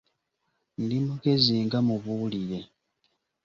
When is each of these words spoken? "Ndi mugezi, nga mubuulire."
"Ndi 0.81 0.97
mugezi, 1.05 1.55
nga 1.65 1.79
mubuulire." 1.87 2.59